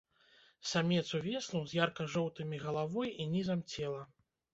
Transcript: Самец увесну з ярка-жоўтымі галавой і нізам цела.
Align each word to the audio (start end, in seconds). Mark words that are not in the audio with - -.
Самец 0.69 1.03
увесну 1.19 1.61
з 1.73 1.77
ярка-жоўтымі 1.79 2.59
галавой 2.65 3.13
і 3.21 3.29
нізам 3.35 3.61
цела. 3.75 4.01